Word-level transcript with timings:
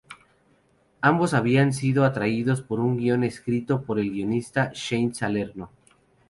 Ambos 1.01 1.35
habían 1.35 1.73
sido 1.73 2.05
atraídos 2.05 2.63
por 2.63 2.79
un 2.79 2.97
guion 2.97 3.23
escrito 3.23 3.83
por 3.83 3.99
el 3.99 4.09
guionista 4.09 4.71
Shane 4.73 5.13
Salerno. 5.13 5.69